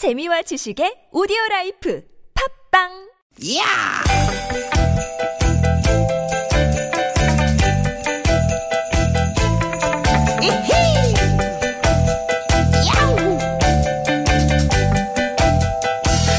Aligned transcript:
재미와 0.00 0.40
지식의 0.40 1.12
오디오 1.12 1.36
라이프 1.50 2.00
팝빵 2.32 2.88
야! 3.58 4.00
이히! 10.40 11.12
야우! 12.88 13.12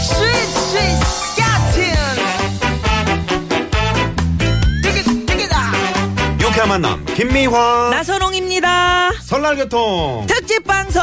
스윗 0.01 0.33
스윗! 0.57 0.97
디귿 4.81 5.05
디귿아! 5.27 5.55
유쾌한 6.41 6.67
만남 6.67 7.05
김미화 7.13 7.91
나선홍입니다. 7.91 9.11
설날 9.21 9.55
교통 9.55 10.25
특집 10.27 10.63
방송. 10.63 10.99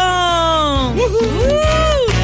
디귿 0.97 2.18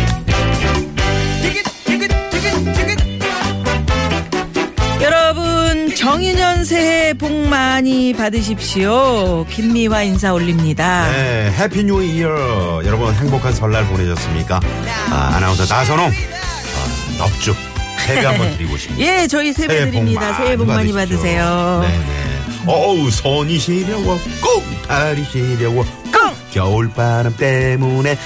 정유년 6.15 6.65
새해 6.65 7.13
복 7.13 7.33
많이 7.33 8.13
받으십시오. 8.13 9.45
김미화 9.51 10.03
인사 10.05 10.33
올립니다. 10.33 11.09
네, 11.11 11.53
Happy 11.59 11.83
New 11.83 12.05
Year 12.05 12.83
여러분 12.85 13.13
행복한 13.13 13.53
설날 13.53 13.85
보내셨습니까 13.89 14.61
아, 15.11 15.33
아나운서 15.35 15.65
나선홍 15.67 16.07
아, 16.07 17.19
넙죽 17.19 17.57
세배 18.07 18.25
한번 18.25 18.49
드리고 18.57 18.77
싶습니다 18.77 19.05
예, 19.23 19.27
저희 19.27 19.53
세배 19.53 19.91
드립니다. 19.91 20.35
새해 20.35 20.57
복 20.57 20.69
많이. 20.69 20.93
받으세요. 20.93 21.81
네네 21.83 22.41
어우 22.67 23.11
손이 23.11 23.59
시려워 23.59 24.17
꽁다리 24.41 25.25
시려워 25.25 25.85
꽁! 26.13 26.33
겨울바람 26.53 27.37
때문에. 27.37 28.17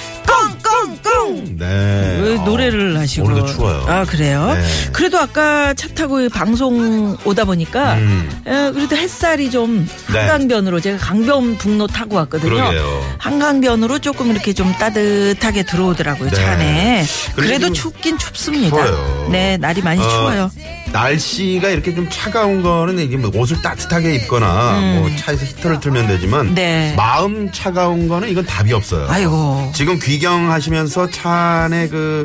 네왜 1.57 2.37
어, 2.39 2.45
노래를 2.45 2.99
하시고 2.99 3.27
오늘도 3.27 3.47
추워요 3.47 3.85
아 3.89 4.05
그래요? 4.05 4.53
네. 4.55 4.63
그래도 4.93 5.19
아까 5.19 5.75
차 5.75 5.89
타고 5.89 6.29
방송 6.29 7.17
오다 7.25 7.45
보니까 7.45 7.95
음. 7.95 8.29
에, 8.47 8.71
그래도 8.73 8.97
햇살이 8.97 9.51
좀 9.51 9.87
네. 10.13 10.19
한강변으로 10.19 10.81
제가 10.81 10.99
강변북로 10.99 11.87
타고 11.89 12.17
왔거든요. 12.17 12.51
그러게요. 12.55 13.15
한강변으로 13.19 13.99
조금 14.01 14.31
이렇게 14.31 14.53
좀 14.53 14.73
따뜻하게 14.73 15.65
들어오더라고요 15.65 16.31
네. 16.31 16.37
차 16.37 16.51
안에. 16.53 17.05
그래도 17.35 17.67
좀 17.67 17.75
춥긴 17.75 18.19
춥습니다. 18.19 18.77
추워요. 18.87 19.29
네 19.31 19.57
날이 19.57 19.83
많이 19.83 20.01
어, 20.01 20.09
추워요. 20.09 20.51
날씨가 20.93 21.71
이렇게 21.71 21.95
좀 21.95 22.09
차가운 22.11 22.63
거는 22.63 22.99
이게 22.99 23.17
뭐 23.17 23.31
옷을 23.35 23.61
따뜻하게 23.63 24.15
입거나 24.17 24.81
뭐 24.99 25.11
차에서 25.17 25.45
히터를 25.45 25.81
틀면 25.81 26.07
되지만 26.07 26.49
음. 26.49 26.55
네. 26.55 26.95
마음 26.97 27.51
차가운 27.53 28.09
거는 28.09 28.29
이건 28.29 28.47
답이 28.47 28.73
없어요. 28.73 29.07
아이고. 29.09 29.73
지금 29.75 29.99
귀경하시면서 29.99 31.11
차 31.11 31.31
안에 31.31 31.89
그 31.89 32.25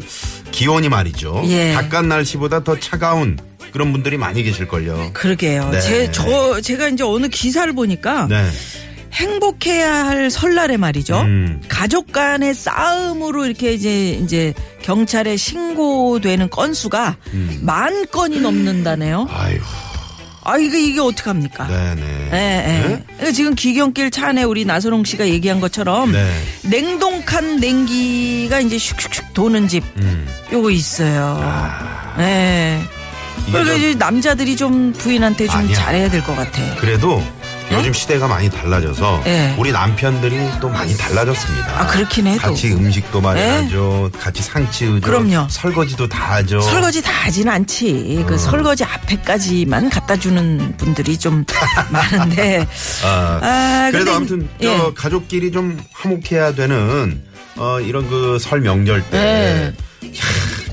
기온이 0.51 0.89
말이죠. 0.89 1.43
예. 1.47 1.73
바깥 1.73 2.05
날씨보다 2.05 2.63
더 2.63 2.79
차가운 2.79 3.37
그런 3.71 3.91
분들이 3.91 4.17
많이 4.17 4.43
계실걸요. 4.43 5.11
그러게요. 5.13 5.69
네. 5.71 5.81
제, 5.81 6.11
저, 6.11 6.61
제가 6.61 6.89
이제 6.89 7.03
어느 7.03 7.27
기사를 7.27 7.73
보니까 7.73 8.27
네. 8.29 8.47
행복해야 9.13 10.05
할 10.07 10.29
설날에 10.31 10.77
말이죠. 10.77 11.21
음. 11.21 11.61
가족 11.67 12.11
간의 12.11 12.53
싸움으로 12.53 13.45
이렇게 13.45 13.73
이제 13.73 14.09
이제 14.09 14.53
경찰에 14.81 15.37
신고되는 15.37 16.49
건수가 16.49 17.15
음. 17.33 17.59
만 17.61 18.05
건이 18.11 18.39
넘는다네요. 18.41 19.27
아유, 19.31 19.59
아 20.43 20.57
이게 20.57 20.81
이게 20.81 20.99
어떡 20.99 21.27
합니까? 21.27 21.67
네네. 21.67 22.29
예, 22.33 22.37
예. 22.37 23.03
그러니까 23.17 23.31
지금 23.31 23.55
기경길 23.55 24.09
차 24.11 24.27
안에 24.29 24.43
우리 24.43 24.65
나선홍 24.65 25.03
씨가 25.05 25.27
얘기한 25.29 25.59
것처럼 25.59 26.11
네. 26.11 26.27
냉동칸 26.63 27.57
냉기가 27.57 28.59
이제 28.59 28.77
슉슉슉 28.77 29.33
도는 29.33 29.67
집 29.67 29.83
음. 29.97 30.27
요거 30.51 30.71
있어요. 30.71 31.39
아. 31.41 32.15
예. 32.19 32.81
이게 33.47 33.51
그러니까 33.51 33.77
좀- 33.91 33.97
남자들이 33.99 34.55
좀 34.55 34.93
부인한테 34.93 35.47
좀 35.47 35.55
아니야. 35.57 35.75
잘해야 35.75 36.09
될 36.09 36.23
것 36.23 36.35
같아. 36.35 36.61
그래도 36.77 37.21
요즘 37.73 37.93
시대가 37.93 38.27
많이 38.27 38.49
달라져서 38.49 39.21
네? 39.25 39.55
우리 39.57 39.71
남편들이 39.71 40.37
또 40.61 40.69
많이 40.69 40.95
달라졌습니다. 40.97 41.81
아, 41.81 41.87
그렇긴 41.87 42.27
해도. 42.27 42.39
같이 42.41 42.71
음식도 42.73 43.21
마련하죠. 43.21 44.11
같이 44.19 44.41
상치우죠. 44.43 45.05
그럼요. 45.05 45.47
설거지도 45.49 46.07
다 46.07 46.33
하죠. 46.35 46.61
설거지 46.61 47.01
다 47.01 47.11
하진 47.25 47.49
않지. 47.49 48.19
어. 48.23 48.25
그 48.25 48.37
설거지 48.37 48.83
앞에까지만 48.83 49.89
갖다 49.89 50.15
주는 50.15 50.75
분들이 50.77 51.17
좀 51.17 51.43
많은데. 51.91 52.67
아, 53.03 53.39
아, 53.41 53.89
그래도 53.91 54.05
근데 54.05 54.11
아무튼 54.17 54.49
예. 54.61 54.65
저 54.77 54.93
가족끼리 54.93 55.51
좀 55.51 55.79
화목해야 55.93 56.53
되는 56.55 57.23
어 57.55 57.79
이런 57.79 58.09
그 58.09 58.37
설 58.39 58.61
명절 58.61 59.03
때. 59.09 59.73
네. 60.01 60.11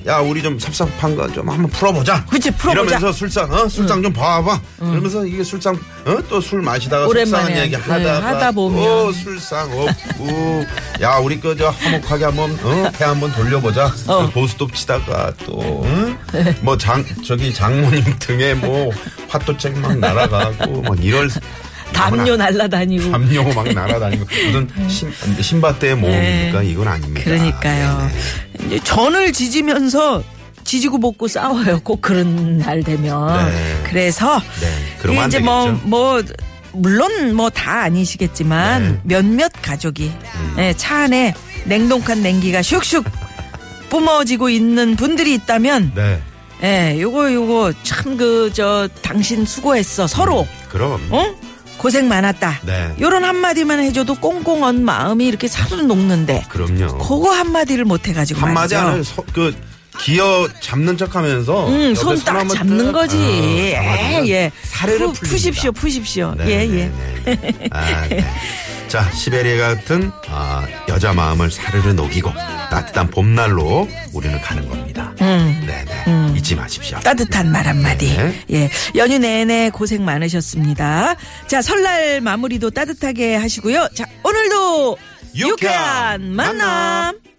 야, 0.06 0.12
야, 0.14 0.18
우리 0.18 0.42
좀 0.42 0.58
섭섭한 0.58 1.14
거 1.14 1.28
좀 1.30 1.48
한번 1.48 1.70
풀어보자. 1.70 2.24
그치, 2.26 2.50
풀어보자. 2.52 2.96
이러면서 2.96 3.12
술상, 3.12 3.52
어, 3.52 3.68
술상 3.68 4.02
좀 4.02 4.12
봐봐. 4.12 4.60
이러면서 4.80 5.24
이게 5.26 5.44
술상, 5.44 5.74
어, 6.06 6.16
또 6.28 6.40
술 6.40 6.62
마시다가 6.62 7.06
오랜만에 7.06 7.44
속상한 7.44 7.62
얘기 7.64 7.76
네, 7.76 7.82
하다가, 7.82 8.26
하다 8.26 8.52
보면. 8.52 8.82
어, 8.82 9.12
술상 9.12 9.70
없고, 9.78 10.64
야, 11.02 11.16
우리 11.18 11.38
그저 11.38 11.68
화목하게 11.68 12.24
한번, 12.24 12.58
어, 12.62 12.90
배 12.98 13.04
한번 13.04 13.30
돌려보자. 13.32 13.92
어. 14.06 14.26
그 14.26 14.30
보스톱 14.32 14.74
치다가 14.74 15.32
또, 15.44 15.82
응? 15.84 16.16
뭐 16.62 16.76
장, 16.78 17.04
저기 17.24 17.52
장모님 17.52 18.02
등에 18.18 18.54
뭐 18.54 18.90
화또책 19.28 19.78
막 19.78 19.96
날아가고, 19.98 20.82
막 20.82 21.04
이럴. 21.04 21.28
담요 21.92 22.36
날라다니고. 22.36 23.10
담요 23.12 23.42
막 23.54 23.68
날아다니고 23.72 24.24
무슨 24.46 24.68
신, 24.88 25.12
신밧드의 25.40 25.96
모험입니까? 25.96 26.62
이건 26.62 26.88
아닙니다. 26.88 27.20
네. 27.20 27.24
그러니까요. 27.24 28.10
네네. 28.58 28.66
이제 28.66 28.80
전을 28.84 29.32
지지면서 29.32 30.22
지지고 30.64 30.98
볶고 31.00 31.26
싸워요. 31.28 31.80
꼭 31.82 32.00
그런 32.02 32.58
날 32.58 32.82
되면. 32.82 33.48
네. 33.50 33.82
그래서 33.84 34.40
네, 34.60 35.26
이제 35.26 35.38
뭐. 35.40 35.68
뭐, 35.84 36.22
물론 36.72 37.34
뭐 37.34 37.50
다 37.50 37.82
아니시겠지만 37.82 38.82
네. 38.82 38.88
음. 38.90 39.00
몇몇 39.02 39.50
가족이 39.60 40.12
예, 40.58 40.72
차 40.76 40.98
안에 40.98 41.34
냉동칸 41.64 42.22
냉기가 42.22 42.60
슉슉 42.60 43.04
뿜어지고 43.88 44.48
있는 44.50 44.94
분들이 44.94 45.34
있다면 45.34 45.90
네, 45.96 46.22
예, 46.62 47.00
요거 47.00 47.32
요거 47.32 47.72
참 47.82 48.16
그 48.16 48.52
저 48.54 48.88
당신 49.02 49.44
수고했어 49.44 50.06
서로 50.06 50.46
그럼. 50.68 51.04
어 51.10 51.34
고생 51.80 52.08
많았다. 52.08 52.60
네. 52.66 52.94
요런 53.00 53.24
한마디만 53.24 53.80
해줘도 53.80 54.14
꽁꽁 54.16 54.64
언 54.64 54.84
마음이 54.84 55.26
이렇게 55.26 55.48
살을 55.48 55.86
녹는데 55.86 56.44
그럼요. 56.50 56.98
그거 56.98 57.30
한마디를 57.30 57.86
못 57.86 58.06
해가지고 58.06 58.38
한마디 58.38 58.74
서, 58.74 59.24
그 59.32 59.56
기어 59.98 60.46
잡는 60.60 60.98
척 60.98 61.16
하면서 61.16 61.68
응, 61.70 61.84
옆에 61.86 61.94
손딱 61.94 62.36
한번 62.36 62.54
잡는 62.54 62.84
딱, 62.84 62.92
거지. 62.92 63.16
어, 63.16 63.82
잡아주면 63.82 64.26
예, 64.26 64.30
예. 64.30 64.50
푸, 64.50 64.88
풀립니다. 64.98 65.20
푸십시오, 65.26 65.72
푸십시오. 65.72 66.34
네, 66.36 66.50
예, 66.50 66.66
네, 66.66 66.78
예. 66.78 66.92
네, 67.24 67.36
네. 67.40 67.68
아, 67.70 68.08
네. 68.08 68.24
자, 68.90 69.08
시베리아 69.12 69.56
같은 69.76 70.10
아, 70.26 70.66
여자 70.88 71.12
마음을 71.12 71.48
사르르 71.48 71.90
녹이고 71.90 72.28
따뜻한 72.72 73.08
봄날로 73.08 73.86
우리는 74.12 74.40
가는 74.40 74.68
겁니다. 74.68 75.14
음. 75.20 75.62
네, 75.64 75.84
네. 75.84 76.34
잊지 76.36 76.56
마십시오. 76.56 76.98
따뜻한 76.98 77.52
말 77.52 77.68
한마디. 77.68 78.16
네. 78.16 78.44
예. 78.50 78.70
연휴 78.96 79.18
내내 79.18 79.70
고생 79.70 80.04
많으셨습니다. 80.04 81.14
자, 81.46 81.62
설날 81.62 82.20
마무리도 82.20 82.70
따뜻하게 82.70 83.36
하시고요. 83.36 83.90
자, 83.94 84.06
오늘도 84.24 84.98
유쾌한 85.36 85.50
유쾌한 85.50 86.34
만남. 86.34 86.56
만남. 86.58 87.29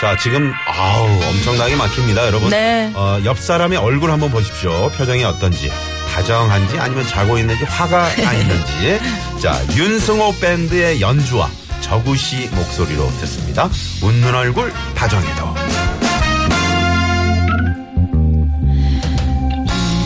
자, 0.00 0.16
지금 0.16 0.50
아우 0.66 1.04
엄청나게 1.24 1.76
막힙니다, 1.76 2.26
여러분. 2.26 2.48
네. 2.48 2.90
어, 2.94 3.20
옆 3.24 3.38
사람의 3.38 3.76
얼굴 3.78 4.10
한번 4.10 4.30
보십시오. 4.30 4.88
표정이 4.96 5.22
어떤지. 5.24 5.70
다정한지 6.10 6.78
아니면 6.78 7.06
자고 7.06 7.36
있는지 7.38 7.64
화가 7.64 8.16
나 8.16 8.32
있는지. 8.32 8.98
자, 9.42 9.60
윤승호 9.76 10.36
밴드의 10.40 11.00
연주와 11.02 11.50
저구 11.82 12.16
씨 12.16 12.48
목소리로 12.52 13.06
듣습니다. 13.20 13.68
웃는 14.02 14.34
얼굴 14.34 14.72
다정해도. 14.94 15.54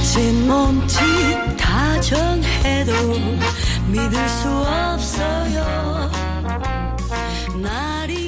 진 0.03 0.47
몸짓 0.49 1.01
다정해도 1.57 2.93
믿을 3.89 4.29
수 4.29 4.49
없어요 4.49 6.11
날이 7.57 8.24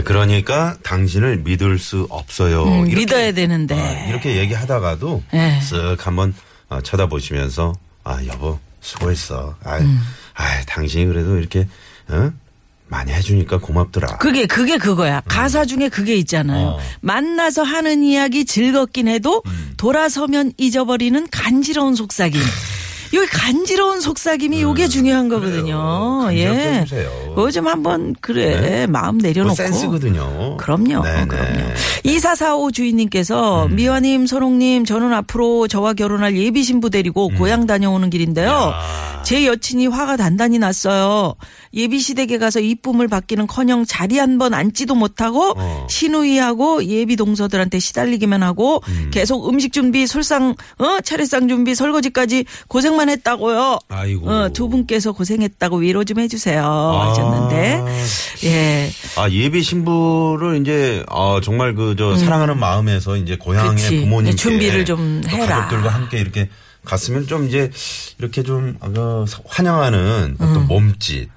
네, 0.00 0.04
그러니까 0.04 0.76
당신을 0.82 1.38
믿을 1.38 1.78
수 1.78 2.06
없어요. 2.08 2.64
음, 2.64 2.86
이렇게, 2.86 2.96
믿어야 2.96 3.32
되는데. 3.32 3.74
어, 3.74 4.08
이렇게 4.08 4.36
얘기하다가도 4.36 5.22
네. 5.32 5.60
쓱 5.62 6.00
한번 6.00 6.34
어, 6.68 6.80
쳐다보시면서 6.80 7.74
아 8.04 8.24
여보 8.26 8.58
수고했어. 8.80 9.56
아, 9.62 9.78
음. 9.78 10.00
아 10.34 10.62
당신이 10.66 11.06
그래도 11.06 11.38
이렇게 11.38 11.68
어? 12.08 12.32
많이 12.88 13.12
해주니까 13.12 13.58
고맙더라. 13.58 14.16
그게 14.18 14.46
그게 14.46 14.78
그거야. 14.78 15.20
가사 15.28 15.64
중에 15.64 15.88
그게 15.88 16.16
있잖아요. 16.16 16.68
어. 16.68 16.80
만나서 17.00 17.62
하는 17.62 18.02
이야기 18.02 18.44
즐겁긴 18.44 19.06
해도 19.06 19.42
음. 19.46 19.74
돌아서면 19.76 20.52
잊어버리는 20.56 21.28
간지러운 21.30 21.94
속삭임. 21.94 22.40
여기 23.12 23.26
간지러운 23.26 24.00
속삭임이 24.00 24.62
요게 24.62 24.88
중요한 24.88 25.28
거거든요. 25.28 26.20
음. 26.22 26.26
그래요. 26.28 26.50
예. 26.52 26.80
해주세요. 26.80 27.10
그거 27.34 27.50
좀 27.50 27.66
한번 27.66 28.14
그래 28.20 28.60
네. 28.60 28.86
마음 28.86 29.16
뭐 29.18 29.22
내려놓고. 29.22 29.54
센스거든요. 29.54 30.56
그럼요. 30.58 31.02
네네. 31.02 31.22
음. 31.22 31.28
그럼요. 31.28 31.60
2445 32.04 32.70
주인님께서 32.72 33.68
미화님, 33.68 34.26
선홍님, 34.26 34.84
저는 34.84 35.12
앞으로 35.12 35.68
저와 35.68 35.94
결혼할 35.94 36.36
예비 36.36 36.62
신부 36.62 36.90
데리고 36.90 37.28
음. 37.28 37.36
고향 37.36 37.66
다녀오는 37.66 38.10
길인데요. 38.10 38.72
제 39.24 39.46
여친이 39.46 39.86
화가 39.88 40.16
단단히 40.16 40.58
났어요. 40.58 41.34
예비 41.74 41.98
시댁에 42.00 42.38
가서 42.38 42.58
이쁨을 42.60 43.06
받기는커녕 43.08 43.84
자리 43.86 44.18
한 44.18 44.38
번 44.40 44.54
앉지도 44.54 44.94
못하고 44.94 45.52
어. 45.56 45.86
신우이하고 45.90 46.84
예비 46.84 47.16
동서들한테 47.16 47.78
시달리기만 47.78 48.42
하고 48.42 48.82
계속 49.10 49.48
음식 49.48 49.72
준비, 49.72 50.06
술상, 50.06 50.54
어 50.78 51.00
차례상 51.02 51.48
준비, 51.48 51.74
설거지까지 51.74 52.44
고생만 52.68 52.99
했다고요. 53.08 53.78
아이고. 53.88 54.28
어, 54.30 54.48
두 54.52 54.68
분께서 54.68 55.12
고생했다고 55.12 55.78
위로 55.78 56.04
좀 56.04 56.18
해주세요. 56.20 56.62
하셨는데 56.64 57.84
예. 58.44 58.90
아 59.16 59.28
예비 59.30 59.62
신부를 59.62 60.60
이제 60.60 61.04
아 61.08 61.40
정말 61.42 61.74
그저 61.74 62.16
사랑하는 62.16 62.58
마음에서 62.58 63.16
이제 63.16 63.36
고향의 63.36 63.70
음. 63.70 63.74
그치. 63.76 64.00
부모님께 64.00 64.36
준비를 64.36 64.84
좀또 64.84 65.28
해라. 65.28 65.56
가족들과 65.56 65.88
함께 65.90 66.18
이렇게 66.18 66.48
갔으면 66.84 67.26
좀 67.26 67.46
이제 67.48 67.70
이렇게 68.18 68.42
좀 68.42 68.76
아, 68.80 68.88
그 68.88 69.24
환영하는 69.46 70.36
어떤 70.38 70.66
몸짓. 70.66 71.28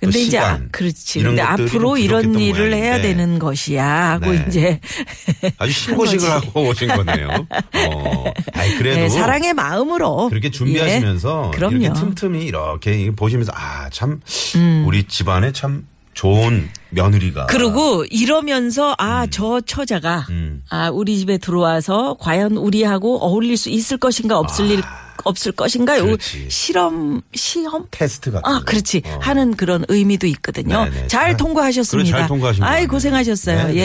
또 0.00 0.06
음. 0.06 0.10
근데 0.10 0.20
이제 0.20 0.38
아, 0.38 0.54
시간, 0.54 0.68
그렇지. 0.72 1.22
근데 1.22 1.42
앞으로 1.42 1.96
좀 1.96 1.98
이런 1.98 2.34
일을 2.38 2.72
해야 2.74 2.92
모양인데 2.96 3.02
되는 3.08 3.38
것이야 3.38 4.10
하고 4.12 4.32
네. 4.32 4.44
이제 4.48 4.80
아주 5.58 5.72
신고식을. 5.72 6.30
하고 6.30 6.68
오신 6.68 6.88
거네요. 6.88 7.28
어, 7.28 8.24
아이 8.54 8.74
그래도 8.76 9.00
네, 9.00 9.08
사랑의 9.08 9.52
마음으로 9.54 10.28
그렇게 10.30 10.50
준비하시면서 10.50 11.50
예, 11.52 11.56
그럼요. 11.56 11.76
이렇게 11.76 12.00
틈틈이 12.00 12.44
이렇게 12.44 13.10
보시면서 13.10 13.52
아참 13.54 14.20
음. 14.56 14.84
우리 14.86 15.04
집안에 15.04 15.52
참 15.52 15.86
좋은 16.14 16.68
며느리가 16.90 17.46
그리고 17.46 18.04
이러면서 18.10 18.94
아저 18.98 19.60
처자가 19.64 20.26
음. 20.30 20.62
아 20.68 20.90
우리 20.90 21.18
집에 21.18 21.38
들어와서 21.38 22.16
과연 22.18 22.56
우리하고 22.56 23.18
어울릴 23.24 23.56
수 23.56 23.70
있을 23.70 23.96
것인가 23.96 24.38
없을 24.38 24.70
일 24.70 24.82
없을 25.24 25.52
것인가 25.52 25.98
요 25.98 26.02
아. 26.02 26.06
그렇지. 26.06 26.46
실험 26.50 27.20
시험 27.34 27.86
테스트 27.90 28.30
같은 28.30 28.50
아, 28.50 28.58
거. 28.60 28.64
그렇지. 28.64 29.02
어. 29.04 29.18
하는 29.22 29.54
그런 29.56 29.84
의미도 29.88 30.26
있거든요. 30.28 30.84
네네. 30.84 31.08
잘 31.08 31.20
잘- 31.30 31.36
통과하셨습니다. 31.36 32.10
그래, 32.10 32.18
잘 32.20 32.28
통과하신 32.28 32.60
것 32.62 32.66
아이. 32.68 32.86
고생하셨어요. 32.86 33.56
네네네네. 33.68 33.78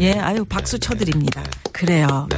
예. 0.00 0.04
예. 0.06 0.12
아유, 0.18 0.44
박수 0.44 0.78
쳐 0.78 0.94
드립니다. 0.94 1.42
그래요. 1.72 2.28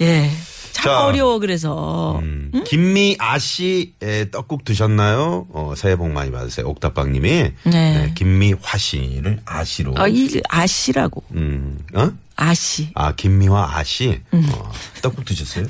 예. 0.00 0.30
참 0.72 0.84
자, 0.84 1.04
어려워, 1.06 1.40
그래서. 1.40 2.20
음. 2.22 2.62
김미아 2.64 3.38
씨의 3.40 4.30
떡국 4.30 4.64
드셨나요? 4.64 5.48
어, 5.52 5.74
새해 5.76 5.96
복 5.96 6.08
많이 6.10 6.30
받으세요. 6.30 6.68
옥탑방님이 6.68 7.50
네. 7.64 8.12
김미화 8.14 8.78
씨를 8.78 9.40
아씨로. 9.44 9.94
아, 9.96 10.06
이, 10.06 10.40
아씨라고. 10.48 11.24
음, 11.32 11.78
어? 11.94 12.10
아씨. 12.36 12.90
아 12.94 13.12
김미화 13.16 13.76
아씨. 13.76 14.20
음. 14.32 14.48
어, 14.54 14.70
떡국 15.02 15.24
드셨어요? 15.24 15.66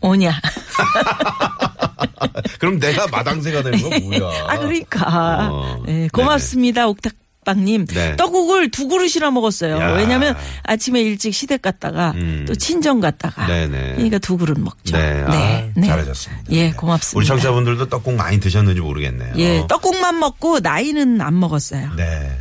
오냐. 0.00 0.32
그럼 2.58 2.78
내가 2.78 3.06
마당새가 3.08 3.62
되는 3.62 3.82
건 3.82 4.02
뭐야? 4.02 4.44
아, 4.46 4.58
그러니까. 4.58 5.48
어. 5.50 5.82
예, 5.88 6.08
고맙습니다, 6.12 6.86
옥탁 6.88 7.12
방님. 7.46 7.86
네. 7.86 8.16
떡국을 8.16 8.70
두 8.70 8.88
그릇이나 8.88 9.30
먹었어요. 9.30 9.78
야. 9.78 9.92
왜냐면 9.92 10.36
아침에 10.64 11.00
일찍 11.00 11.32
시댁 11.32 11.62
갔다가 11.62 12.12
음. 12.16 12.44
또 12.46 12.54
친정 12.54 13.00
갔다가. 13.00 13.46
네네. 13.46 13.92
그러니까 13.94 14.18
두 14.18 14.36
그릇 14.36 14.58
먹죠. 14.58 14.96
네, 14.96 15.24
아, 15.26 15.80
잘하셨습니다. 15.80 16.44
예, 16.50 16.64
네. 16.64 16.72
고맙습니다. 16.72 17.16
우리 17.18 17.24
청자분들도 17.26 17.88
떡국 17.88 18.14
많이 18.16 18.40
드셨는지 18.40 18.80
모르겠네요. 18.80 19.32
예, 19.38 19.64
떡국만 19.68 20.18
먹고 20.18 20.58
나이는 20.60 21.20
안 21.20 21.38
먹었어요. 21.38 21.92
네. 21.96 22.36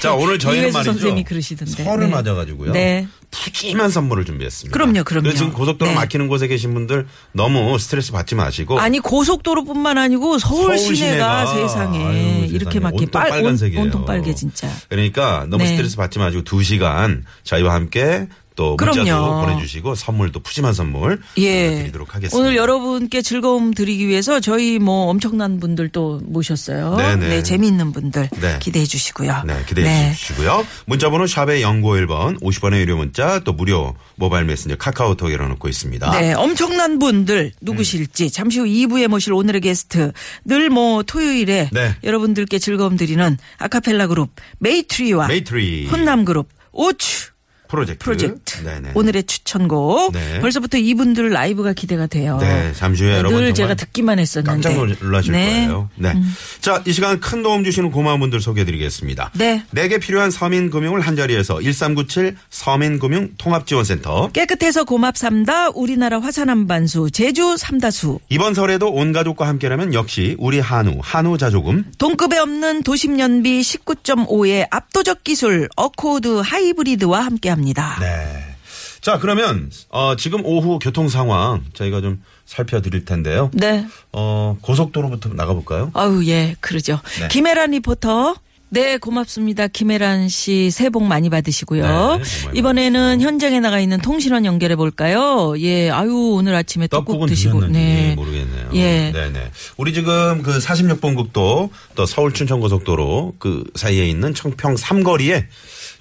자, 0.00 0.12
오늘 0.14 0.38
저희는 0.38 0.72
말이죠. 0.72 0.92
선생님이 0.92 1.24
그러시던데. 1.24 1.84
설을 1.84 2.06
네. 2.08 2.12
맞아가지고요. 2.12 2.72
네. 2.72 3.06
푸짐한 3.30 3.90
선물을 3.90 4.26
준비했습니다. 4.26 4.76
그럼요, 4.76 5.04
그럼요. 5.04 5.32
지금 5.32 5.54
고속도로 5.54 5.92
네. 5.92 5.94
막히는 5.96 6.28
곳에 6.28 6.48
계신 6.48 6.74
분들 6.74 7.06
너무 7.32 7.78
스트레스 7.78 8.12
받지 8.12 8.34
마시고. 8.34 8.78
아니 8.78 8.98
고속도로뿐만 8.98 9.96
아니고 9.96 10.38
서울, 10.38 10.76
서울 10.76 10.96
시내가, 10.96 11.46
시내가. 11.46 11.68
세상에 11.68 12.04
아유, 12.04 12.46
이렇게. 12.50 12.82
막히 12.82 13.06
빨 13.06 13.30
빨간색이에요. 13.52 13.82
온, 13.82 13.90
통 13.90 14.04
빨개 14.04 14.34
진짜. 14.34 14.68
그러니까 14.88 15.46
너무 15.48 15.64
네. 15.64 15.70
스트레스 15.70 15.96
받지 15.96 16.18
마시고 16.18 16.44
두 16.44 16.62
시간 16.62 17.24
저희와 17.44 17.74
함께 17.74 18.28
또 18.56 18.76
문자도 18.76 19.04
그럼요. 19.04 19.46
보내주시고 19.46 19.94
선물도 19.94 20.40
푸짐한 20.40 20.74
선물 20.74 21.20
예. 21.38 21.78
드리도록 21.82 22.14
하겠습니다. 22.14 22.36
오늘 22.36 22.56
여러분께 22.56 23.22
즐거움 23.22 23.72
드리기 23.72 24.08
위해서 24.08 24.40
저희 24.40 24.78
뭐 24.78 25.06
엄청난 25.08 25.60
분들 25.60 25.90
또 25.90 26.20
모셨어요. 26.24 26.96
네네. 26.96 27.28
네, 27.28 27.42
재미있는 27.42 27.92
분들 27.92 28.28
네. 28.40 28.58
기대해 28.60 28.84
주시고요. 28.84 29.42
네, 29.46 29.62
기대해 29.66 30.12
주시고요. 30.14 30.66
문자번호 30.86 31.26
샵의 31.26 31.62
0951번 31.62 32.40
50원의 32.40 32.80
유료 32.80 32.96
문자 32.96 33.38
또 33.40 33.52
무료 33.52 33.94
모바일 34.16 34.44
메신저 34.46 34.76
카카오톡 34.76 35.30
열어놓고 35.32 35.68
있습니다. 35.68 36.10
네, 36.20 36.32
엄청난 36.34 36.98
분들 36.98 37.52
누구실지 37.60 38.30
잠시 38.30 38.58
후 38.58 38.64
2부에 38.66 39.06
모실 39.08 39.32
오늘의 39.32 39.60
게스트 39.60 40.12
늘 40.44 40.72
뭐 40.72 41.02
토요일에 41.02 41.68
네. 41.70 41.96
여러분들께 42.02 42.58
즐거움 42.58 42.96
드리는 42.96 43.36
아카펠라 43.58 44.06
그룹 44.06 44.30
메이트리와 44.60 45.26
메이트리 45.26 45.88
훈남 45.88 46.24
그룹 46.24 46.48
오추 46.72 47.31
프로젝트. 47.72 48.04
프로젝트 48.04 48.62
네네. 48.62 48.90
오늘의 48.94 49.24
추천곡 49.24 50.12
네. 50.12 50.40
벌써부터 50.40 50.76
이분들 50.76 51.30
라이브가 51.30 51.72
기대가 51.72 52.06
돼요. 52.06 52.36
네, 52.38 52.70
잠시 52.76 53.02
후에 53.02 53.12
늘 53.12 53.18
여러분 53.20 53.38
정말 53.38 53.54
제가 53.54 53.74
듣기만 53.74 54.18
했었는데 54.18 54.74
깜짝 54.74 54.96
놀라실 55.02 55.32
네. 55.32 55.64
음. 55.64 55.68
거예요. 55.68 55.88
네. 55.96 56.14
자, 56.60 56.82
이 56.84 56.92
시간 56.92 57.18
큰 57.18 57.42
도움 57.42 57.64
주시는 57.64 57.90
고마운 57.90 58.20
분들 58.20 58.42
소개해드리겠습니다. 58.42 59.30
네. 59.38 59.64
내게 59.70 59.98
필요한 59.98 60.30
서민금융을 60.30 61.00
한 61.00 61.16
자리에서 61.16 61.62
1397 61.62 62.36
서민금융 62.50 63.30
통합지원센터. 63.38 64.32
깨끗해서 64.32 64.84
고맙삼다 64.84 65.70
우리나라 65.70 66.20
화산암반수 66.20 67.10
제주 67.10 67.56
삼다수 67.56 68.18
이번 68.28 68.52
설에도 68.52 68.90
온 68.92 69.12
가족과 69.12 69.48
함께라면 69.48 69.94
역시 69.94 70.36
우리 70.38 70.60
한우, 70.60 70.98
한우 71.00 71.38
자조금. 71.38 71.86
동급에 71.96 72.36
없는 72.36 72.82
도심연비 72.82 73.62
19.5의 73.62 74.66
압도적 74.70 75.24
기술 75.24 75.70
어코드 75.76 76.42
하이브리드와 76.44 77.20
함께합니다. 77.24 77.61
네. 78.00 78.56
자, 79.00 79.18
그러면, 79.18 79.70
어, 79.88 80.14
지금 80.16 80.44
오후 80.44 80.78
교통 80.78 81.08
상황 81.08 81.64
저희가 81.74 82.00
좀 82.00 82.22
살펴드릴 82.46 83.04
텐데요. 83.04 83.50
네. 83.52 83.84
어, 84.12 84.56
고속도로부터 84.60 85.30
나가볼까요? 85.30 85.90
아유 85.94 86.22
예 86.26 86.54
그러죠. 86.60 87.00
네. 87.20 87.28
김혜란 87.28 87.72
리포터. 87.72 88.36
네, 88.74 88.96
고맙습니다. 88.96 89.66
김혜란 89.66 90.30
씨, 90.30 90.70
새해 90.70 90.88
복 90.88 91.02
많이 91.04 91.28
받으시고요. 91.28 91.82
네, 91.82 92.22
정말 92.24 92.56
이번에는 92.56 93.20
현장에 93.20 93.60
나가 93.60 93.78
있는 93.80 94.00
통신원 94.00 94.46
연결해 94.46 94.76
볼까요? 94.76 95.52
예, 95.58 95.90
아유, 95.90 96.32
오늘 96.32 96.54
아침에 96.54 96.88
떡국 96.88 97.26
드시고, 97.26 97.66
네. 97.66 98.14
모르겠네요. 98.16 98.70
예. 98.72 99.10
네네. 99.12 99.50
우리 99.76 99.92
지금 99.92 100.42
그 100.42 100.58
46번 100.58 101.16
국도 101.16 101.68
또 101.94 102.06
서울 102.06 102.32
춘천 102.32 102.60
고속도로 102.60 103.34
그 103.38 103.62
사이에 103.74 104.06
있는 104.08 104.32
청평 104.32 104.78
삼거리에 104.78 105.48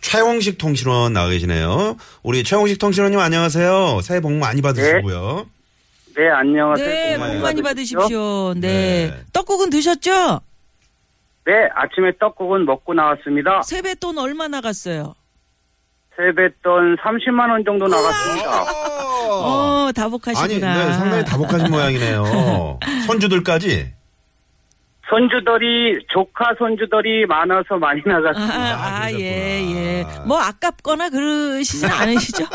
최홍식 0.01 0.57
통신원 0.57 1.13
나와 1.13 1.29
계시네요. 1.29 1.95
우리 2.23 2.43
최홍식 2.43 2.79
통신원님 2.79 3.19
안녕하세요. 3.19 4.01
새해 4.01 4.19
복 4.19 4.33
많이 4.33 4.61
받으시고요. 4.61 5.45
네, 6.17 6.29
안녕하세요. 6.29 6.87
네, 6.87 7.17
많이 7.17 7.35
복 7.35 7.41
많이 7.43 7.61
받으십시오. 7.61 8.53
네. 8.55 9.11
네. 9.11 9.23
떡국은 9.31 9.69
드셨죠? 9.69 10.41
네, 11.45 11.53
아침에 11.75 12.11
떡국은 12.19 12.65
먹고 12.65 12.93
나왔습니다. 12.93 13.61
세뱃돈 13.63 14.17
얼마 14.17 14.47
나갔어요? 14.47 15.15
세뱃돈 16.17 16.97
30만 16.97 17.49
원 17.49 17.63
정도 17.63 17.87
나갔습니다. 17.87 18.63
어, 19.31 19.85
아니, 19.85 19.93
다복하시구나. 19.93 20.85
네, 20.87 20.93
상당히 20.93 21.25
다복하신 21.25 21.71
모양이네요. 21.71 22.79
선주들까지. 23.07 23.93
손주들이 25.11 26.05
조카 26.07 26.55
손주들이 26.57 27.25
많아서 27.27 27.75
많이 27.77 28.01
아, 28.05 28.13
나갔습니다. 28.13 28.53
아, 28.55 29.01
그러셨구나. 29.07 29.19
예, 29.19 29.61
예. 29.75 30.05
뭐 30.25 30.39
아깝거나 30.39 31.09
그러시진 31.09 31.89
않으시죠? 31.89 32.45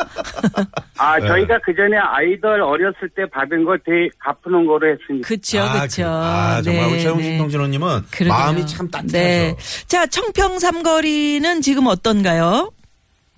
아, 0.96 1.20
네. 1.20 1.28
저희가 1.28 1.58
그 1.62 1.75
전에 1.76 1.98
아이들 1.98 2.62
어렸을 2.62 3.10
때 3.14 3.26
받은 3.30 3.64
걸 3.66 3.78
대, 3.80 4.08
갚는 4.18 4.66
거로 4.66 4.90
했습니다. 4.90 5.28
그쵸, 5.28 5.60
아, 5.60 5.82
그쵸. 5.82 6.02
그- 6.02 6.08
아, 6.08 6.62
정말 6.62 6.86
우리 6.88 7.00
최홍식 7.02 7.30
네. 7.32 7.38
통신원님은 7.38 8.02
그러게요. 8.10 8.32
마음이 8.32 8.66
참 8.66 8.90
따뜻하죠. 8.90 9.18
네. 9.18 9.54
자, 9.86 10.06
청평 10.06 10.58
삼거리는 10.58 11.60
지금 11.60 11.86
어떤가요? 11.88 12.72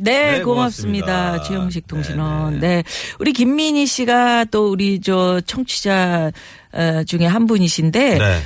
네, 0.00 0.38
네, 0.38 0.42
고맙습니다. 0.42 1.06
고맙습니다. 1.06 1.42
최영식 1.42 1.86
통신원. 1.88 2.60
네, 2.60 2.68
네, 2.68 2.82
우리 3.18 3.32
김민희 3.32 3.84
씨가 3.86 4.44
또 4.44 4.70
우리 4.70 5.00
저 5.00 5.40
청취자 5.40 6.30
어, 6.72 7.02
중에 7.04 7.26
한 7.26 7.48
분이신데 7.48 8.18
네. 8.18 8.38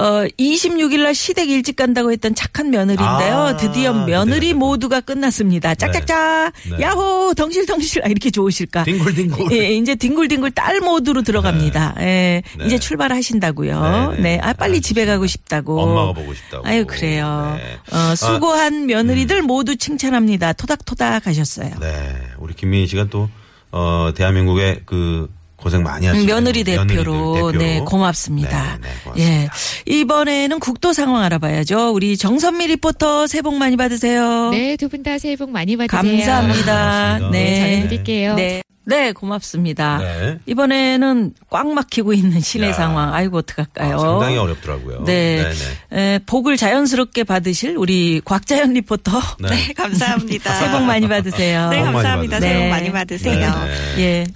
어, 0.00 0.26
26일 0.38 1.02
날 1.02 1.14
시댁 1.14 1.50
일찍 1.50 1.76
간다고 1.76 2.10
했던 2.10 2.34
착한 2.34 2.70
며느리인데요. 2.70 3.36
아, 3.36 3.56
드디어 3.58 3.92
며느리 3.92 4.46
기대가 4.46 4.58
모두가 4.58 5.00
끝났습니다. 5.02 5.74
짝짝짝. 5.74 6.54
네. 6.70 6.80
야호, 6.80 7.34
덩실덩실. 7.34 8.02
아, 8.04 8.08
이렇게 8.08 8.30
좋으실까. 8.30 8.84
딩굴딩굴. 8.84 9.52
예, 9.52 9.74
이제 9.74 9.94
딩굴딩굴 9.94 10.52
딸 10.52 10.80
모드로 10.80 11.20
들어갑니다. 11.20 11.96
예. 12.00 12.42
네. 12.58 12.64
이제 12.64 12.78
출발하신다고요. 12.78 13.82
네, 13.82 14.16
네. 14.16 14.22
네. 14.22 14.40
아, 14.42 14.54
빨리 14.54 14.78
아, 14.78 14.80
집에 14.80 15.04
가고 15.04 15.26
싶다고. 15.26 15.82
엄마가 15.82 16.12
보고 16.14 16.32
싶다고. 16.32 16.66
아유, 16.66 16.86
그래요. 16.86 17.58
네. 17.58 17.78
어, 17.94 18.14
수고한 18.14 18.86
며느리들 18.86 19.42
모두 19.42 19.76
칭찬합니다. 19.76 20.54
토닥토닥 20.54 21.26
하셨어요. 21.26 21.74
네, 21.78 22.16
우리 22.38 22.54
김미화 22.54 22.86
씨가 22.86 23.08
또 23.10 23.28
어, 23.70 24.12
대한민국의 24.14 24.82
그 24.86 25.28
고생 25.60 25.82
많이 25.82 26.06
하시는 26.06 26.24
음, 26.24 26.26
며느리 26.26 26.64
대표로, 26.64 26.84
며느리들 26.84 27.04
대표로. 27.04 27.52
네 27.52 27.80
고맙습니다. 27.80 28.78
네, 28.80 28.88
네, 28.88 28.94
고맙습니다. 29.04 29.32
예 29.32 29.48
이번에는 29.86 30.58
국도 30.58 30.92
상황 30.92 31.22
알아봐야죠. 31.22 31.92
우리 31.92 32.16
정선미 32.16 32.66
리포터 32.68 33.26
새해 33.26 33.42
복 33.42 33.54
많이 33.56 33.76
받으세요. 33.76 34.50
네, 34.50 34.76
두 34.76 34.88
분 34.88 35.02
다 35.02 35.18
새해 35.18 35.36
복 35.36 35.50
많이 35.50 35.76
받으세요. 35.76 36.00
감사합니다. 36.00 37.18
네, 37.30 37.30
네, 37.30 37.60
전해드릴게요. 37.60 38.34
네, 38.34 38.62
네 38.84 39.12
고맙습니다. 39.12 39.98
네. 39.98 40.38
이번에는 40.46 41.32
꽉 41.48 41.68
막히고 41.68 42.12
있는 42.12 42.40
시내 42.40 42.68
야. 42.70 42.72
상황. 42.72 43.14
아이고 43.14 43.38
어떡할까요? 43.38 43.94
아, 43.96 43.98
상당히 43.98 44.36
어렵더라고요. 44.38 45.04
네, 45.04 45.44
에, 45.92 46.18
복을 46.26 46.56
자연스럽게 46.56 47.24
받으실 47.24 47.76
우리 47.76 48.20
곽자연 48.24 48.72
리포터. 48.72 49.12
네. 49.40 49.72
감사합니다. 49.74 50.52
새해 50.58 50.72
복 50.72 50.82
많이 50.84 51.06
받으세요. 51.08 51.68
네, 51.70 51.82
감사합니다. 51.82 52.40
새해 52.40 52.54
복 52.54 52.60
네. 52.64 52.70
많이 52.70 52.92
받으세요. 52.92 53.54
네. 53.96 54.26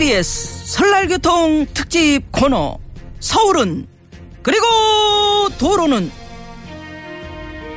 예. 0.00 0.22
TBS 0.22 0.64
설날교통 0.64 1.66
특집 1.74 2.32
코너 2.32 2.78
서울은 3.20 3.86
그리고 4.42 4.64
도로는. 5.58 6.10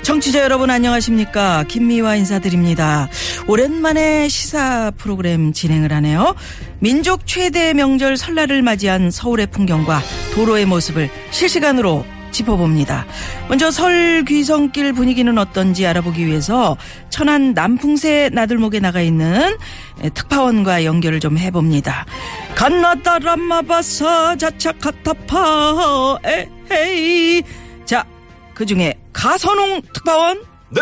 청취자 0.03 0.41
여러분 0.41 0.69
안녕하십니까? 0.69 1.63
김미화 1.67 2.15
인사드립니다. 2.15 3.09
오랜만에 3.47 4.29
시사 4.29 4.91
프로그램 4.97 5.51
진행을 5.53 5.91
하네요. 5.93 6.35
민족 6.79 7.27
최대 7.27 7.73
명절 7.73 8.15
설날을 8.15 8.61
맞이한 8.61 9.11
서울의 9.11 9.47
풍경과 9.47 10.01
도로의 10.33 10.65
모습을 10.65 11.09
실시간으로 11.31 12.05
짚어봅니다 12.33 13.05
먼저 13.47 13.71
설 13.71 14.25
귀성길 14.25 14.91
분위기는 14.91 15.37
어떤지 15.37 15.87
알아보기 15.87 16.25
위해서 16.25 16.75
천안 17.09 17.53
남풍새 17.53 18.31
나들목에 18.33 18.81
나가 18.81 18.99
있는 18.99 19.55
특파원과 20.13 20.83
연결을 20.83 21.21
좀 21.21 21.37
해봅니다 21.37 22.05
간나다 22.55 23.19
람마바사 23.19 24.35
자차카타파 24.35 26.17
에헤이 26.25 27.43
자 27.85 28.05
그중에 28.53 28.93
가선홍 29.13 29.81
특파원 29.93 30.43
네. 30.69 30.81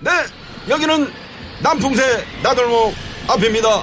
네. 0.00 0.10
여기는 0.68 1.08
남풍새 1.62 2.02
나들목 2.42 2.94
앞입니다. 3.28 3.82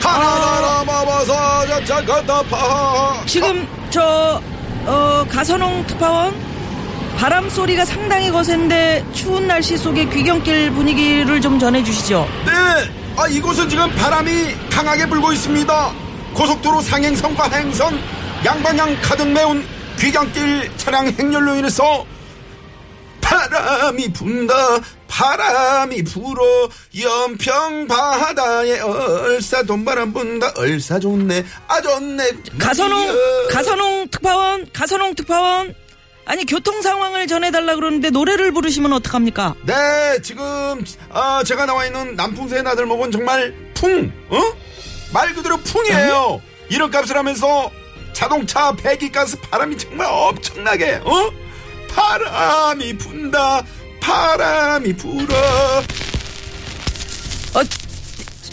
하나나라 0.00 0.84
마바사 0.84 1.66
자차가타파. 1.66 3.24
지금 3.26 3.66
저 3.90 4.40
어, 4.86 5.24
가선홍 5.28 5.86
특파원 5.86 6.34
바람 7.16 7.48
소리가 7.48 7.84
상당히 7.84 8.30
거센데 8.30 9.04
추운 9.12 9.46
날씨 9.46 9.76
속에 9.76 10.06
귀경길 10.08 10.70
분위기를 10.72 11.40
좀 11.40 11.58
전해주시죠. 11.58 12.28
네. 12.44 12.52
아 13.16 13.26
이곳은 13.26 13.68
지금 13.68 13.90
바람이 13.94 14.54
강하게 14.70 15.06
불고 15.06 15.32
있습니다. 15.32 15.92
고속도로 16.34 16.82
상행선과 16.82 17.50
하행선 17.50 17.98
양방향 18.44 18.96
가득 19.00 19.26
메운 19.28 19.66
귀경길 19.98 20.70
차량 20.76 21.06
행렬로 21.08 21.54
인해서 21.54 22.04
바람이 23.50 24.12
분다 24.12 24.54
바람이 25.08 26.02
불어 26.04 26.68
연평 26.98 27.86
바다에 27.86 28.80
얼싸 28.80 29.62
돈바람 29.62 30.12
분다 30.12 30.52
얼싸 30.56 30.98
좋네 30.98 31.44
아 31.68 31.80
좋네 31.80 32.30
가선홍 32.58 33.00
이야. 33.02 33.12
가선홍 33.50 34.08
특파원 34.10 34.68
가선홍 34.72 35.14
특파원 35.14 35.74
아니 36.24 36.44
교통 36.44 36.82
상황을 36.82 37.28
전해달라 37.28 37.76
그러는데 37.76 38.10
노래를 38.10 38.50
부르시면 38.50 38.92
어떡합니까? 38.94 39.54
네, 39.64 39.74
지금 40.22 40.84
아, 41.10 41.44
제가 41.44 41.66
나와 41.66 41.86
있는 41.86 42.16
남풍새 42.16 42.62
나들목은 42.62 43.12
정말 43.12 43.54
풍, 43.74 44.10
어? 44.30 44.40
말 45.12 45.32
그대로 45.34 45.56
풍이에요. 45.58 46.42
이런 46.68 46.90
값을 46.90 47.16
하면서 47.16 47.70
자동차 48.12 48.72
배기가스 48.72 49.38
바람이 49.38 49.78
정말 49.78 50.08
엄청나게, 50.10 51.00
어? 51.04 51.30
바람이 51.88 52.96
분다, 52.98 53.62
바람이 54.00 54.96
불어. 54.96 55.34
어, 57.54 57.62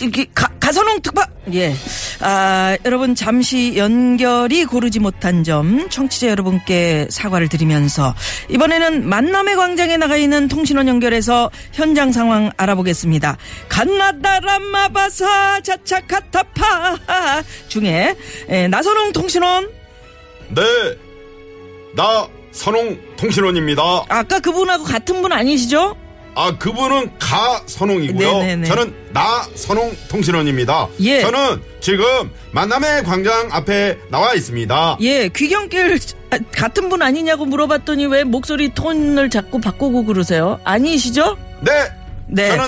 이게 0.01 0.25
가, 0.33 0.47
가선홍 0.59 1.01
특파 1.01 1.27
예. 1.53 1.75
아, 2.21 2.77
여러분 2.85 3.15
잠시 3.15 3.75
연결이 3.75 4.63
고르지 4.63 4.99
못한 4.99 5.43
점 5.43 5.89
청취자 5.89 6.29
여러분께 6.29 7.07
사과를 7.09 7.49
드리면서 7.49 8.15
이번에는 8.49 9.07
만남의 9.07 9.57
광장에 9.57 9.97
나가 9.97 10.15
있는 10.15 10.47
통신원 10.47 10.87
연결해서 10.87 11.51
현장 11.73 12.13
상황 12.13 12.49
알아보겠습니다. 12.55 13.37
갓나다람마바사 13.67 15.61
자차카타파 15.61 17.43
중에 17.67 18.15
에, 18.47 18.67
나선홍 18.69 19.11
통신원 19.11 19.69
네, 20.49 20.61
나 21.95 22.27
선홍 22.53 22.99
통신원입니다. 23.17 24.05
아까 24.07 24.39
그분하고 24.39 24.83
같은 24.85 25.21
분 25.21 25.33
아니시죠? 25.33 25.95
아, 26.35 26.57
그분은 26.57 27.11
가 27.19 27.61
선홍이고요. 27.67 28.31
네네네. 28.39 28.67
저는 28.67 28.95
나 29.11 29.43
선홍 29.55 29.95
통신원입니다. 30.07 30.87
예. 31.01 31.21
저는 31.21 31.61
지금 31.79 32.31
만남의 32.51 33.03
광장 33.03 33.49
앞에 33.51 33.97
나와 34.09 34.33
있습니다. 34.33 34.97
예, 35.01 35.29
귀경길 35.29 35.99
아, 36.31 36.39
같은 36.51 36.89
분 36.89 37.01
아니냐고 37.01 37.45
물어봤더니 37.45 38.07
왜 38.07 38.23
목소리 38.23 38.73
톤을 38.73 39.29
자꾸 39.29 39.59
바꾸고 39.59 40.05
그러세요? 40.05 40.59
아니시죠? 40.63 41.37
네. 41.61 41.71
네. 42.27 42.47
저는 42.49 42.65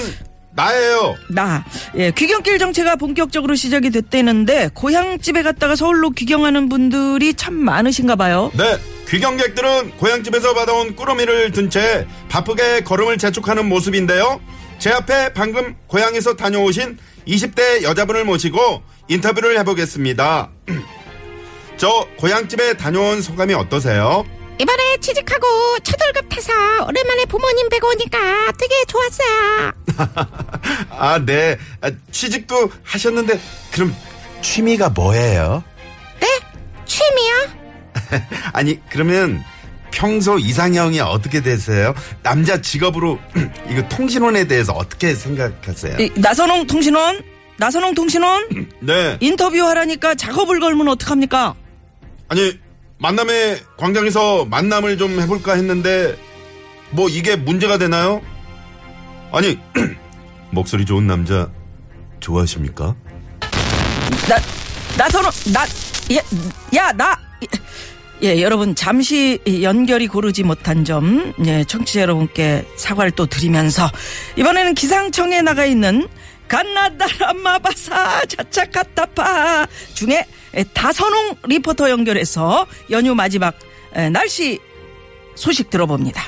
나예요. 0.52 1.16
나. 1.32 1.66
예, 1.98 2.12
귀경길 2.12 2.60
정체가 2.60 2.96
본격적으로 2.98 3.56
시작이 3.56 3.90
됐다는데 3.90 4.70
고향집에 4.74 5.42
갔다가 5.42 5.76
서울로 5.76 6.12
귀경하는 6.12 6.70
분들이 6.70 7.34
참 7.34 7.56
많으신가 7.56 8.16
봐요. 8.16 8.52
네. 8.56 8.78
귀경객들은 9.08 9.98
고향집에서 9.98 10.54
받아온 10.54 10.96
꾸러미를 10.96 11.52
든 11.52 11.70
채 11.70 12.08
바쁘게 12.30 12.82
걸음을 12.82 13.18
재촉하는 13.18 13.68
모습인데요. 13.68 14.40
제 14.80 14.92
앞에 14.92 15.34
방금 15.34 15.76
고향에서 15.88 16.36
다녀오신 16.36 16.98
20대 17.28 17.82
여자분을 17.84 18.24
모시고 18.26 18.84
인터뷰를 19.08 19.58
해보겠습니다. 19.60 20.50
저 21.78 22.08
고향집에 22.18 22.78
다녀온 22.78 23.22
소감이 23.22 23.54
어떠세요? 23.54 24.26
이번에 24.60 24.98
취직하고 25.02 25.80
첫 25.84 26.00
월급 26.02 26.30
타서 26.30 26.54
오랜만에 26.88 27.26
부모님 27.26 27.68
뵈고 27.68 27.88
오니까 27.90 28.52
되게 28.58 28.74
좋았어요. 28.88 29.72
아, 30.92 31.20
네. 31.26 31.58
아, 31.82 31.92
취직도 32.12 32.72
하셨는데 32.84 33.40
그럼 33.74 33.94
취미가 34.42 34.90
뭐예요? 34.90 35.64
네? 36.22 36.28
취미요? 36.86 37.65
아니 38.54 38.80
그러면 38.90 39.44
평소 39.92 40.38
이상형이 40.38 41.00
어떻게 41.00 41.42
되세요? 41.42 41.94
남자 42.22 42.62
직업으로 42.62 43.20
이거 43.70 43.88
통신원에 43.88 44.46
대해서 44.46 44.74
어떻게 44.74 45.14
생각하세요? 45.14 45.98
이, 46.00 46.12
나선홍 46.16 46.68
통신원? 46.68 47.22
나선홍 47.58 47.94
통신원? 47.96 48.68
네. 48.82 49.18
인터뷰 49.22 49.64
하라니까 49.64 50.16
작업을 50.16 50.60
걸면 50.60 50.90
어떡합니까? 50.90 51.56
아니 52.28 52.60
만남의 52.98 53.62
광장에서 53.78 54.46
만남을 54.46 54.98
좀 54.98 55.20
해볼까 55.22 55.54
했는데 55.54 56.18
뭐 56.92 57.08
이게 57.08 57.36
문제가 57.36 57.78
되나요? 57.78 58.22
아니 59.32 59.58
목소리 60.52 60.86
좋은 60.86 61.08
남자 61.08 61.50
좋아하십니까? 62.20 62.96
나, 64.28 64.38
나선홍, 64.98 65.32
나, 65.54 65.66
예, 66.12 66.18
야, 66.78 66.92
나, 66.94 67.18
예, 68.24 68.42
여러분, 68.42 68.76
잠시 68.76 69.40
연결이 69.62 70.08
고르지 70.08 70.44
못한 70.44 70.86
점, 70.86 71.34
예, 71.46 71.64
청취자 71.66 72.02
여러분께 72.02 72.66
사과를 72.78 73.12
또 73.12 73.26
드리면서, 73.26 73.90
이번에는 74.38 74.74
기상청에 74.74 75.42
나가 75.42 75.66
있는 75.66 76.08
갓나다라마바사 76.48 78.26
자차카타파 78.26 79.68
중에 79.94 80.26
에, 80.54 80.64
나선홍 80.64 81.36
리포터 81.48 81.90
연결해서 81.90 82.66
연휴 82.92 83.14
마지막 83.16 83.58
에, 83.94 84.10
날씨 84.10 84.60
소식 85.36 85.70
들어봅니다. 85.70 86.24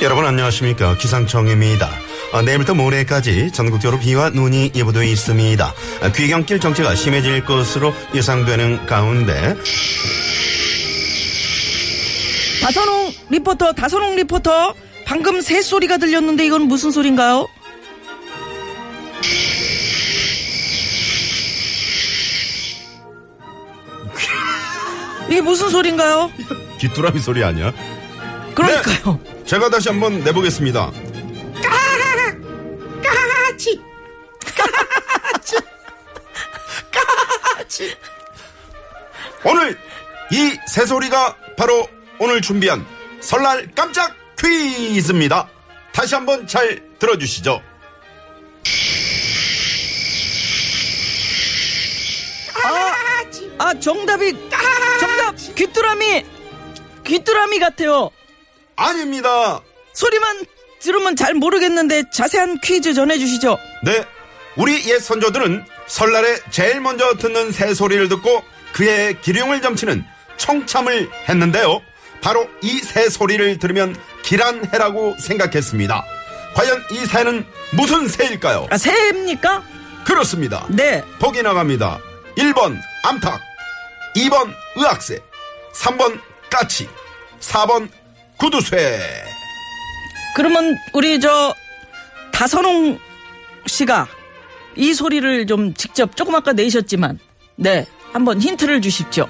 여러분 0.00 0.26
안녕하십니까 0.26 0.96
기상청입니다. 0.96 1.88
아, 2.32 2.40
내일부터 2.40 2.74
모레까지 2.74 3.50
전국적으로 3.52 4.00
비와 4.00 4.30
눈이 4.30 4.72
예보되어 4.74 5.02
있습니다. 5.02 5.74
아, 6.00 6.12
귀경길 6.12 6.60
정체가 6.60 6.94
심해질 6.94 7.44
것으로 7.44 7.94
예상되는 8.14 8.86
가운데 8.86 9.54
나선홍 12.62 13.12
리포터, 13.28 13.72
나선홍 13.72 14.16
리포터. 14.16 14.74
방금 15.04 15.40
새 15.42 15.60
소리가 15.60 15.98
들렸는데 15.98 16.46
이건 16.46 16.62
무슨 16.62 16.90
소린가요? 16.90 17.48
이게 25.28 25.40
무슨 25.40 25.68
소린가요? 25.70 26.30
귀뚜라미 26.78 27.20
소리 27.20 27.42
아니야? 27.44 27.72
그러니까요. 28.54 29.18
제가 29.44 29.70
다시 29.70 29.88
한번 29.88 30.22
내보겠습니다. 30.22 30.90
새소리가 40.82 41.36
바로 41.56 41.86
오늘 42.18 42.40
준비한 42.40 42.84
설날 43.20 43.68
깜짝 43.74 44.16
퀴즈입니다. 44.36 45.48
다시 45.92 46.14
한번 46.14 46.46
잘 46.46 46.82
들어주시죠. 46.98 47.62
아, 53.58 53.74
정답이, 53.78 54.32
정답, 54.98 55.36
귀뚜라미, 55.54 56.24
귀뚜라미 57.04 57.58
같아요. 57.60 58.10
아닙니다. 58.74 59.60
소리만 59.92 60.44
들으면 60.80 61.14
잘 61.14 61.34
모르겠는데 61.34 62.10
자세한 62.12 62.58
퀴즈 62.60 62.92
전해주시죠. 62.92 63.56
네, 63.84 64.04
우리 64.56 64.84
옛 64.90 64.98
선조들은 64.98 65.64
설날에 65.86 66.40
제일 66.50 66.80
먼저 66.80 67.14
듣는 67.18 67.52
새소리를 67.52 68.08
듣고 68.08 68.42
그의 68.72 69.20
기륭을 69.20 69.62
점치는 69.62 70.04
청참을 70.36 71.10
했는데요. 71.28 71.80
바로 72.20 72.48
이 72.62 72.78
새 72.80 73.08
소리를 73.08 73.58
들으면 73.58 73.96
기란해라고 74.22 75.16
생각했습니다. 75.18 76.04
과연 76.54 76.84
이 76.92 77.06
새는 77.06 77.44
무슨 77.72 78.06
새일까요? 78.08 78.68
아, 78.70 78.76
새입니까? 78.76 79.62
그렇습니다. 80.04 80.66
네. 80.68 81.02
보기 81.18 81.42
나갑니다. 81.42 81.98
1번 82.36 82.78
암탉, 83.04 83.40
2번 84.16 84.52
의학새, 84.76 85.18
3번 85.74 86.20
까치, 86.50 86.88
4번 87.40 87.88
구두쇠. 88.36 89.00
그러면 90.36 90.76
우리 90.92 91.20
저 91.20 91.54
다선홍 92.32 92.98
씨가 93.66 94.08
이 94.76 94.94
소리를 94.94 95.46
좀 95.46 95.74
직접 95.74 96.16
조금 96.16 96.34
아까 96.34 96.52
내셨지만 96.52 97.18
네 97.56 97.86
한번 98.12 98.40
힌트를 98.40 98.80
주십시오. 98.80 99.28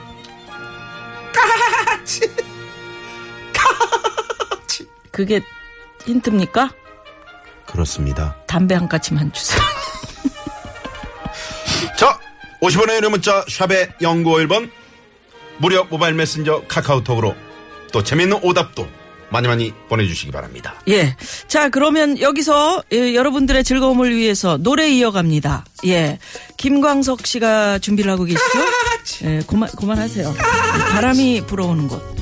그게 5.13 5.43
힌트입니까? 6.05 6.71
그렇습니다. 7.67 8.35
담배 8.47 8.75
한 8.75 8.89
까치만 8.89 9.33
주세요. 9.33 9.61
자, 11.97 12.19
50원의 12.61 12.97
유료 12.97 13.11
문자 13.11 13.45
샵의 13.49 13.93
0951번 14.01 14.71
무료 15.59 15.85
모바일 15.85 16.15
메신저 16.15 16.65
카카오톡으로 16.67 17.37
또 17.93 18.03
재밌는 18.03 18.41
오답도 18.43 18.89
많이 19.31 19.49
많이 19.49 19.73
보내주시기 19.89 20.31
바랍니다. 20.31 20.75
예. 20.89 21.17
자, 21.49 21.69
그러면 21.71 22.21
여기서 22.21 22.83
예, 22.93 23.15
여러분들의 23.15 23.65
즐거움을 23.65 24.15
위해서 24.15 24.59
노래 24.59 24.91
이어갑니다. 24.91 25.65
예. 25.87 26.19
김광석 26.59 27.27
씨가 27.27 27.79
준비를 27.79 28.11
하고 28.11 28.25
계시죠? 28.25 28.43
예, 29.25 29.43
그만, 29.47 29.69
그만하세요. 29.71 30.33
바람이 30.93 31.47
불어오는 31.47 31.89
곳. 31.89 32.22